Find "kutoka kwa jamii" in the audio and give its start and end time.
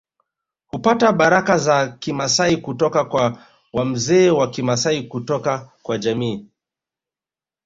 5.03-6.45